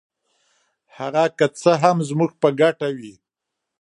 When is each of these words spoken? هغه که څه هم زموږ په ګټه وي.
هغه 0.97 1.23
که 1.37 1.47
څه 1.59 1.71
هم 1.83 1.97
زموږ 2.09 2.31
په 2.41 2.49
ګټه 2.61 2.87
وي. 2.97 3.13